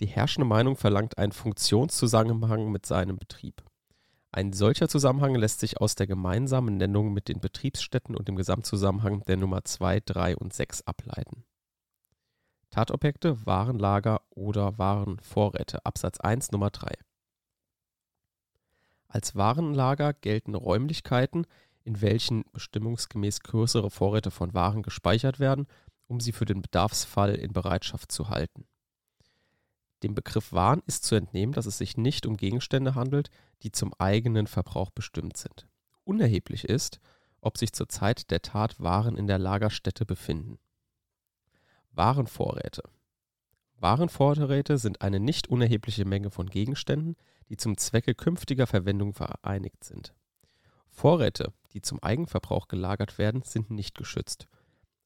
Die 0.00 0.06
herrschende 0.06 0.46
Meinung 0.46 0.76
verlangt 0.76 1.18
einen 1.18 1.32
Funktionszusammenhang 1.32 2.70
mit 2.72 2.84
seinem 2.84 3.16
Betrieb. 3.16 3.62
Ein 4.32 4.52
solcher 4.52 4.88
Zusammenhang 4.88 5.36
lässt 5.36 5.60
sich 5.60 5.80
aus 5.80 5.94
der 5.94 6.08
gemeinsamen 6.08 6.76
Nennung 6.76 7.12
mit 7.12 7.28
den 7.28 7.38
Betriebsstätten 7.38 8.16
und 8.16 8.26
dem 8.26 8.34
Gesamtzusammenhang 8.34 9.22
der 9.26 9.36
Nummer 9.36 9.64
2, 9.64 10.00
3 10.00 10.36
und 10.36 10.52
6 10.52 10.82
ableiten. 10.82 11.44
Tatobjekte, 12.70 13.46
Warenlager 13.46 14.22
oder 14.30 14.76
Warenvorräte 14.78 15.86
Absatz 15.86 16.18
1 16.18 16.50
Nummer 16.50 16.70
3 16.70 16.92
Als 19.06 19.36
Warenlager 19.36 20.12
gelten 20.12 20.56
Räumlichkeiten, 20.56 21.46
in 21.84 22.00
welchen 22.00 22.42
bestimmungsgemäß 22.52 23.40
größere 23.40 23.90
Vorräte 23.90 24.32
von 24.32 24.54
Waren 24.54 24.82
gespeichert 24.82 25.38
werden, 25.38 25.68
um 26.08 26.18
sie 26.18 26.32
für 26.32 26.46
den 26.46 26.62
Bedarfsfall 26.62 27.36
in 27.36 27.52
Bereitschaft 27.52 28.10
zu 28.10 28.30
halten 28.30 28.66
dem 30.04 30.14
Begriff 30.14 30.52
Waren 30.52 30.82
ist 30.86 31.04
zu 31.04 31.14
entnehmen, 31.14 31.54
dass 31.54 31.66
es 31.66 31.78
sich 31.78 31.96
nicht 31.96 32.26
um 32.26 32.36
Gegenstände 32.36 32.94
handelt, 32.94 33.30
die 33.62 33.72
zum 33.72 33.92
eigenen 33.98 34.46
Verbrauch 34.46 34.90
bestimmt 34.90 35.36
sind. 35.36 35.66
Unerheblich 36.04 36.64
ist, 36.64 37.00
ob 37.40 37.58
sich 37.58 37.72
zur 37.72 37.88
Zeit 37.88 38.30
der 38.30 38.42
Tat 38.42 38.78
Waren 38.80 39.16
in 39.16 39.26
der 39.26 39.38
Lagerstätte 39.38 40.04
befinden. 40.04 40.58
Warenvorräte. 41.92 42.82
Warenvorräte 43.76 44.78
sind 44.78 45.00
eine 45.00 45.20
nicht 45.20 45.48
unerhebliche 45.48 46.04
Menge 46.04 46.30
von 46.30 46.48
Gegenständen, 46.48 47.16
die 47.48 47.56
zum 47.56 47.76
Zwecke 47.76 48.14
künftiger 48.14 48.66
Verwendung 48.66 49.14
vereinigt 49.14 49.84
sind. 49.84 50.14
Vorräte, 50.90 51.52
die 51.72 51.82
zum 51.82 52.02
Eigenverbrauch 52.02 52.68
gelagert 52.68 53.18
werden, 53.18 53.42
sind 53.42 53.70
nicht 53.70 53.96
geschützt 53.96 54.48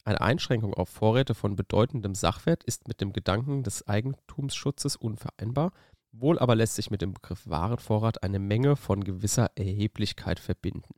eine 0.09 0.23
Einschränkung 0.23 0.73
auf 0.73 0.89
Vorräte 0.89 1.35
von 1.35 1.55
bedeutendem 1.55 2.15
Sachwert 2.15 2.65
ist 2.65 2.89
mit 2.89 3.03
dem 3.03 3.13
Gedanken 3.13 3.63
des 3.63 3.87
Eigentumsschutzes 3.87 4.97
unvereinbar, 4.97 5.71
wohl 6.13 6.39
aber 6.39 6.55
lässt 6.55 6.77
sich 6.77 6.91
mit 6.91 7.03
dem 7.03 7.13
Begriff 7.13 7.47
Warenvorrat 7.47 8.23
eine 8.23 8.39
Menge 8.39 8.77
von 8.77 9.05
gewisser 9.05 9.51
Erheblichkeit 9.55 10.41
verbinden. 10.41 10.95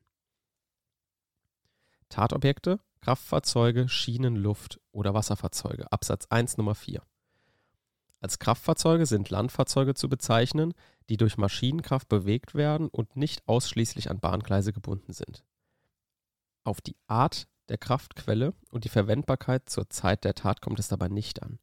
Tatobjekte, 2.08 2.78
Kraftfahrzeuge, 3.00 3.88
Schienen, 3.88 4.36
Luft- 4.36 4.80
oder 4.92 5.12
Wasserfahrzeuge, 5.12 5.90
Absatz 5.90 6.26
1 6.30 6.56
Nummer 6.56 6.76
4. 6.76 7.02
Als 8.20 8.38
Kraftfahrzeuge 8.38 9.06
sind 9.06 9.30
Landfahrzeuge 9.30 9.94
zu 9.94 10.08
bezeichnen, 10.08 10.72
die 11.08 11.16
durch 11.16 11.36
Maschinenkraft 11.36 12.08
bewegt 12.08 12.54
werden 12.54 12.88
und 12.88 13.16
nicht 13.16 13.42
ausschließlich 13.48 14.08
an 14.08 14.20
Bahngleise 14.20 14.72
gebunden 14.72 15.12
sind. 15.12 15.44
Auf 16.62 16.80
die 16.80 16.96
Art 17.08 17.48
der 17.70 17.78
Kraftquelle 17.78 18.52
und 18.70 18.84
die 18.84 18.88
Verwendbarkeit 18.90 19.68
zur 19.70 19.88
Zeit 19.88 20.24
der 20.24 20.34
Tat 20.34 20.60
kommt 20.60 20.78
es 20.78 20.88
dabei 20.88 21.08
nicht 21.08 21.42
an. 21.42 21.58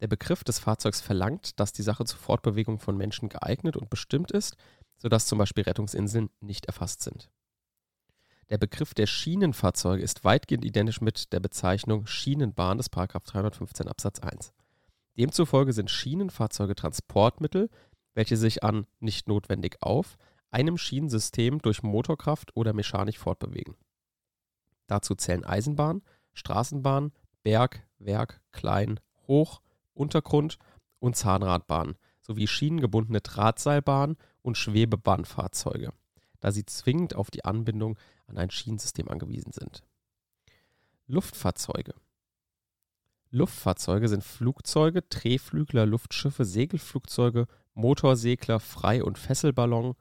Der 0.00 0.08
Begriff 0.08 0.42
des 0.42 0.58
Fahrzeugs 0.58 1.00
verlangt, 1.00 1.60
dass 1.60 1.72
die 1.72 1.82
Sache 1.82 2.04
zur 2.04 2.18
Fortbewegung 2.18 2.78
von 2.78 2.96
Menschen 2.96 3.28
geeignet 3.28 3.76
und 3.76 3.90
bestimmt 3.90 4.30
ist, 4.30 4.56
sodass 4.96 5.26
zum 5.26 5.38
Beispiel 5.38 5.64
Rettungsinseln 5.64 6.30
nicht 6.40 6.66
erfasst 6.66 7.02
sind. 7.02 7.30
Der 8.48 8.58
Begriff 8.58 8.94
der 8.94 9.06
Schienenfahrzeuge 9.06 10.02
ist 10.02 10.24
weitgehend 10.24 10.64
identisch 10.64 11.00
mit 11.00 11.32
der 11.32 11.40
Bezeichnung 11.40 12.06
Schienenbahn 12.06 12.78
des 12.78 12.90
315 12.90 13.86
Absatz 13.86 14.18
1. 14.20 14.52
Demzufolge 15.16 15.72
sind 15.72 15.90
Schienenfahrzeuge 15.90 16.74
Transportmittel, 16.74 17.68
welche 18.14 18.36
sich 18.36 18.64
an 18.64 18.86
nicht 18.98 19.28
notwendig 19.28 19.76
auf 19.80 20.16
einem 20.50 20.78
Schienensystem 20.78 21.60
durch 21.60 21.82
Motorkraft 21.82 22.56
oder 22.56 22.72
Mechanik 22.72 23.18
fortbewegen. 23.18 23.76
Dazu 24.90 25.14
zählen 25.14 25.44
Eisenbahn, 25.44 26.02
Straßenbahn, 26.34 27.12
Berg, 27.44 27.86
Werk, 28.00 28.40
Klein, 28.50 28.98
Hoch, 29.28 29.60
Untergrund 29.94 30.58
und 30.98 31.14
Zahnradbahn 31.14 31.94
sowie 32.20 32.48
schienengebundene 32.48 33.20
Drahtseilbahn 33.20 34.16
und 34.42 34.58
Schwebebahnfahrzeuge, 34.58 35.92
da 36.40 36.50
sie 36.50 36.66
zwingend 36.66 37.14
auf 37.14 37.30
die 37.30 37.44
Anbindung 37.44 37.98
an 38.26 38.36
ein 38.36 38.50
Schienensystem 38.50 39.08
angewiesen 39.08 39.52
sind. 39.52 39.84
Luftfahrzeuge 41.06 41.94
Luftfahrzeuge 43.30 44.08
sind 44.08 44.24
Flugzeuge, 44.24 45.02
Drehflügler, 45.02 45.86
Luftschiffe, 45.86 46.44
Segelflugzeuge, 46.44 47.46
Motorsegler, 47.74 48.58
Frei- 48.58 49.04
und 49.04 49.18
Fesselballon, 49.18 49.94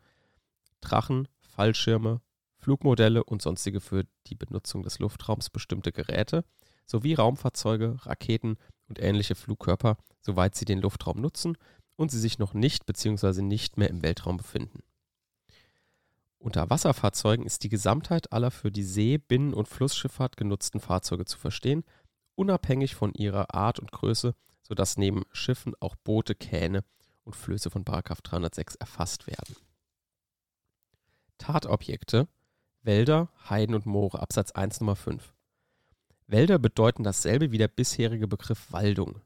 Drachen, 0.81 1.27
Fallschirme, 1.41 2.21
Flugmodelle 2.59 3.23
und 3.23 3.41
sonstige 3.41 3.79
für 3.79 4.05
die 4.27 4.35
Benutzung 4.35 4.83
des 4.83 4.99
Luftraums 4.99 5.49
bestimmte 5.49 5.91
Geräte 5.91 6.43
sowie 6.85 7.13
Raumfahrzeuge, 7.13 7.97
Raketen 8.05 8.57
und 8.87 8.99
ähnliche 8.99 9.35
Flugkörper, 9.35 9.97
soweit 10.21 10.55
sie 10.55 10.65
den 10.65 10.79
Luftraum 10.79 11.21
nutzen 11.21 11.57
und 11.95 12.11
sie 12.11 12.19
sich 12.19 12.39
noch 12.39 12.53
nicht 12.53 12.85
bzw. 12.85 13.41
nicht 13.41 13.77
mehr 13.77 13.89
im 13.89 14.01
Weltraum 14.01 14.37
befinden. 14.37 14.83
Unter 16.37 16.69
Wasserfahrzeugen 16.69 17.45
ist 17.45 17.63
die 17.63 17.69
Gesamtheit 17.69 18.31
aller 18.31 18.51
für 18.51 18.71
die 18.71 18.83
See-, 18.83 19.17
Binnen- 19.17 19.53
und 19.53 19.67
Flussschifffahrt 19.67 20.37
genutzten 20.37 20.79
Fahrzeuge 20.79 21.25
zu 21.25 21.37
verstehen, 21.37 21.83
unabhängig 22.35 22.95
von 22.95 23.13
ihrer 23.13 23.53
Art 23.53 23.79
und 23.79 23.91
Größe, 23.91 24.33
sodass 24.61 24.97
neben 24.97 25.23
Schiffen 25.33 25.73
auch 25.81 25.95
Boote, 25.97 26.35
Kähne 26.35 26.83
und 27.23 27.35
Flöße 27.35 27.69
von 27.69 27.83
306 27.83 28.75
erfasst 28.75 29.27
werden. 29.27 29.55
Tatobjekte 31.37 32.27
Wälder, 32.81 33.27
Heiden 33.49 33.75
und 33.75 33.85
Moore, 33.85 34.21
Absatz 34.21 34.51
1 34.51 34.79
Nummer 34.79 34.95
5. 34.95 35.33
Wälder 36.27 36.59
bedeuten 36.59 37.03
dasselbe 37.03 37.51
wie 37.51 37.57
der 37.57 37.67
bisherige 37.67 38.27
Begriff 38.27 38.71
Waldung. 38.71 39.21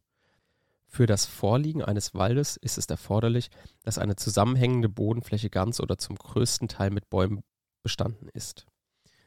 Für 0.88 1.06
das 1.06 1.28
Vorliegen 1.28 1.84
eines 1.84 2.16
Waldes 2.16 2.58
ist 2.58 2.80
es 2.80 2.88
erforderlich, 2.88 3.52
dass 3.84 4.00
eine 4.00 4.16
zusammenhängende 4.16 4.90
Bodenfläche 4.90 5.52
ganz 5.52 5.80
oder 5.80 5.98
zum 5.98 6.16
größten 6.16 6.68
Teil 6.68 6.90
mit 6.90 7.10
Bäumen 7.12 7.44
bestanden 7.84 8.28
ist. 8.30 8.66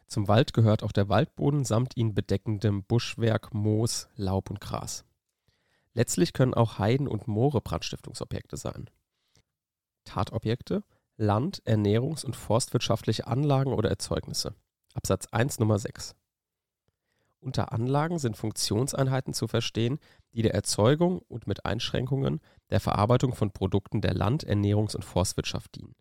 Zum 0.09 0.27
Wald 0.27 0.53
gehört 0.53 0.83
auch 0.83 0.93
der 0.93 1.09
Waldboden 1.09 1.65
samt 1.65 1.97
ihn 1.97 2.15
bedeckendem 2.15 2.83
Buschwerk, 2.83 3.55
Moos, 3.55 4.09
Laub 4.17 4.51
und 4.51 4.61
Gras. 4.61 5.05
Letztlich 5.95 6.33
können 6.33 6.55
auch 6.55 6.79
Heiden 6.79 7.07
und 7.07 7.29
Moore 7.29 7.61
Brandstiftungsobjekte 7.61 8.57
sein. 8.57 8.91
Tatobjekte, 10.05 10.83
Land-, 11.19 11.63
Ernährungs- 11.65 12.27
und 12.27 12.37
forstwirtschaftliche 12.37 13.27
Anlagen 13.27 13.73
oder 13.73 13.89
Erzeugnisse. 13.89 14.55
Absatz 14.93 15.27
1 15.31 15.59
Nummer 15.59 15.79
6. 15.79 16.15
Unter 17.41 17.73
Anlagen 17.73 18.19
sind 18.19 18.37
Funktionseinheiten 18.37 19.33
zu 19.33 19.47
verstehen, 19.47 19.99
die 20.35 20.43
der 20.43 20.55
Erzeugung 20.55 21.21
und 21.29 21.47
mit 21.47 21.65
Einschränkungen 21.65 22.41
der 22.71 22.81
Verarbeitung 22.81 23.35
von 23.35 23.51
Produkten 23.51 24.03
der 24.03 24.13
Land-, 24.13 24.47
Ernährungs- 24.47 24.95
und 24.95 25.05
Forstwirtschaft 25.05 25.75
dienen. 25.77 25.95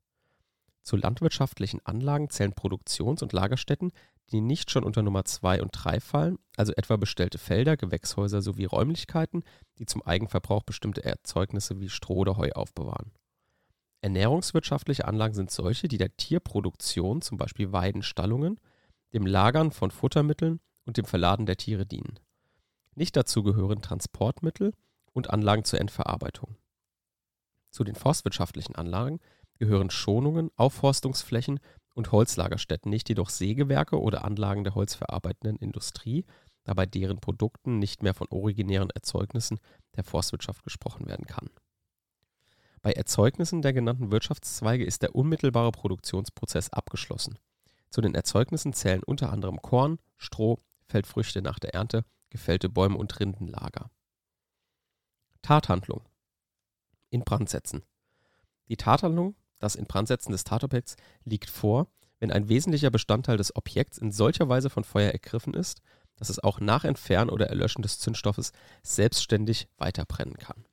Zu 0.81 0.97
landwirtschaftlichen 0.97 1.79
Anlagen 1.85 2.29
zählen 2.29 2.53
Produktions- 2.53 3.23
und 3.23 3.31
Lagerstätten, 3.31 3.91
die 4.31 4.41
nicht 4.41 4.69
schon 4.69 4.83
unter 4.83 5.01
Nummer 5.01 5.23
2 5.23 5.61
und 5.61 5.71
3 5.71 5.99
fallen, 5.99 6.39
also 6.57 6.73
etwa 6.73 6.97
bestellte 6.97 7.37
Felder, 7.37 7.77
Gewächshäuser 7.77 8.41
sowie 8.41 8.65
Räumlichkeiten, 8.65 9.43
die 9.77 9.85
zum 9.85 10.01
Eigenverbrauch 10.01 10.63
bestimmte 10.63 11.05
Erzeugnisse 11.05 11.79
wie 11.79 11.89
Stroh 11.89 12.17
oder 12.17 12.37
Heu 12.37 12.51
aufbewahren. 12.51 13.13
Ernährungswirtschaftliche 14.05 15.05
Anlagen 15.05 15.33
sind 15.33 15.49
solche, 15.49 15.87
die 15.87 15.97
der 15.97 16.15
Tierproduktion, 16.15 17.23
zum 17.23 17.39
Beispiel 17.39 17.71
Weiden, 17.71 18.03
Stallungen, 18.03 18.59
dem 19.15 19.25
Lagern 19.25 19.71
von 19.71 19.89
Futtermitteln 19.89 20.59
und 20.85 20.97
dem 20.97 21.05
Verladen 21.05 21.47
der 21.47 21.57
Tiere 21.57 21.87
dienen. 21.87 22.19
Nicht 22.93 23.15
dazu 23.15 23.41
gehören 23.41 23.81
Transportmittel 23.81 24.73
und 25.13 25.31
Anlagen 25.31 25.63
zur 25.63 25.81
Endverarbeitung. 25.81 26.55
Zu 27.71 27.83
den 27.83 27.95
forstwirtschaftlichen 27.95 28.75
Anlagen 28.75 29.21
gehören 29.57 29.89
Schonungen, 29.89 30.51
Aufforstungsflächen 30.55 31.59
und 31.95 32.11
Holzlagerstätten, 32.11 32.91
nicht 32.91 33.09
jedoch 33.09 33.31
Sägewerke 33.31 33.99
oder 33.99 34.23
Anlagen 34.23 34.63
der 34.63 34.75
holzverarbeitenden 34.75 35.57
Industrie, 35.57 36.25
da 36.63 36.75
bei 36.75 36.85
deren 36.85 37.17
Produkten 37.17 37.79
nicht 37.79 38.03
mehr 38.03 38.13
von 38.13 38.27
originären 38.29 38.91
Erzeugnissen 38.91 39.59
der 39.95 40.03
Forstwirtschaft 40.03 40.63
gesprochen 40.63 41.07
werden 41.07 41.25
kann. 41.25 41.49
Bei 42.85 42.91
Erzeugnissen 42.91 43.63
der 43.63 43.73
genannten 43.73 44.11
Wirtschaftszweige 44.11 44.85
ist 44.85 45.01
der 45.01 45.15
unmittelbare 45.15 45.71
Produktionsprozess 45.71 46.69
abgeschlossen. 46.69 47.39
Zu 47.89 47.99
den 48.01 48.13
Erzeugnissen 48.13 48.73
zählen 48.73 49.01
unter 49.03 49.31
anderem 49.31 49.59
Korn, 49.59 49.97
Stroh, 50.17 50.59
Feldfrüchte 50.87 51.41
nach 51.41 51.57
der 51.57 51.73
Ernte, 51.73 52.05
gefällte 52.29 52.69
Bäume 52.69 52.97
und 52.97 53.19
Rindenlager. 53.19 53.89
Tathandlung. 55.41 56.07
In 57.09 57.23
Brand 57.23 57.49
setzen. 57.49 57.81
Die 58.69 58.77
Tathandlung, 58.77 59.33
das 59.57 59.73
Inbrandsetzen 59.73 60.31
des 60.31 60.43
Tatobjekts, 60.43 60.95
liegt 61.23 61.49
vor, 61.49 61.87
wenn 62.19 62.31
ein 62.31 62.49
wesentlicher 62.49 62.91
Bestandteil 62.91 63.37
des 63.37 63.55
Objekts 63.55 63.97
in 63.97 64.11
solcher 64.11 64.47
Weise 64.47 64.69
von 64.69 64.83
Feuer 64.83 65.09
ergriffen 65.09 65.55
ist, 65.55 65.81
dass 66.17 66.29
es 66.29 66.37
auch 66.37 66.59
nach 66.59 66.83
Entfernen 66.83 67.31
oder 67.31 67.47
Erlöschen 67.47 67.81
des 67.81 67.97
Zündstoffes 67.97 68.51
selbstständig 68.83 69.69
weiterbrennen 69.77 70.37
kann. 70.37 70.67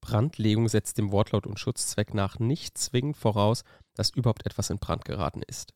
Brandlegung 0.00 0.68
setzt 0.68 0.98
dem 0.98 1.12
Wortlaut 1.12 1.46
und 1.46 1.58
Schutzzweck 1.58 2.14
nach 2.14 2.38
nicht 2.38 2.78
zwingend 2.78 3.16
voraus, 3.16 3.64
dass 3.94 4.10
überhaupt 4.10 4.46
etwas 4.46 4.70
in 4.70 4.78
Brand 4.78 5.04
geraten 5.04 5.42
ist. 5.46 5.74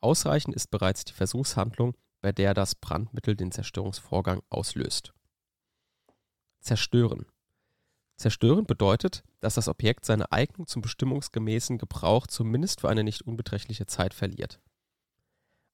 Ausreichend 0.00 0.54
ist 0.54 0.70
bereits 0.70 1.04
die 1.04 1.12
Versuchshandlung, 1.12 1.94
bei 2.20 2.32
der 2.32 2.54
das 2.54 2.74
Brandmittel 2.74 3.36
den 3.36 3.52
Zerstörungsvorgang 3.52 4.42
auslöst. 4.48 5.12
Zerstören. 6.60 7.26
Zerstören 8.16 8.66
bedeutet, 8.66 9.24
dass 9.40 9.54
das 9.54 9.68
Objekt 9.68 10.04
seine 10.04 10.30
Eignung 10.30 10.66
zum 10.66 10.82
bestimmungsgemäßen 10.82 11.78
Gebrauch 11.78 12.26
zumindest 12.26 12.82
für 12.82 12.90
eine 12.90 13.04
nicht 13.04 13.22
unbeträchtliche 13.22 13.86
Zeit 13.86 14.12
verliert. 14.12 14.60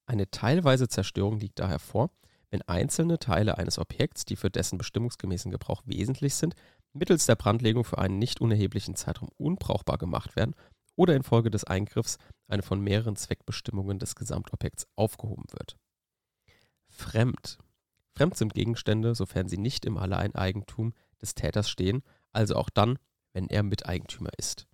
Eine 0.05 0.31
teilweise 0.31 0.87
Zerstörung 0.87 1.39
liegt 1.39 1.59
daher 1.59 1.79
vor, 1.79 2.09
wenn 2.49 2.61
einzelne 2.61 3.19
Teile 3.19 3.57
eines 3.57 3.77
Objekts, 3.77 4.23
die 4.23 4.37
für 4.37 4.49
dessen 4.49 4.77
bestimmungsgemäßen 4.77 5.51
Gebrauch 5.51 5.83
wesentlich 5.85 6.35
sind, 6.35 6.55
mittels 6.97 7.25
der 7.25 7.35
Brandlegung 7.35 7.83
für 7.83 7.97
einen 7.97 8.19
nicht 8.19 8.41
unerheblichen 8.41 8.95
Zeitraum 8.95 9.29
unbrauchbar 9.37 9.97
gemacht 9.97 10.35
werden 10.35 10.55
oder 10.95 11.15
infolge 11.15 11.51
des 11.51 11.63
Eingriffs 11.63 12.17
eine 12.47 12.63
von 12.63 12.81
mehreren 12.81 13.15
Zweckbestimmungen 13.15 13.99
des 13.99 14.15
Gesamtobjekts 14.15 14.87
aufgehoben 14.95 15.45
wird. 15.51 15.77
Fremd. 16.89 17.59
Fremd 18.15 18.35
sind 18.35 18.53
Gegenstände, 18.53 19.13
sofern 19.13 19.47
sie 19.47 19.57
nicht 19.57 19.85
im 19.85 19.97
Alleineigentum 19.97 20.93
des 21.21 21.35
Täters 21.35 21.69
stehen, 21.69 22.03
also 22.31 22.55
auch 22.55 22.69
dann, 22.69 22.97
wenn 23.33 23.47
er 23.47 23.63
Miteigentümer 23.63 24.31
ist. 24.37 24.67